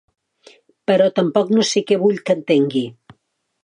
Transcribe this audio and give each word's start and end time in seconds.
Però 0.93 1.11
tampoc 1.19 1.53
no 1.59 1.69
sé 1.75 1.87
què 1.93 2.01
vull 2.07 2.21
que 2.27 2.41
entengui. 2.41 2.87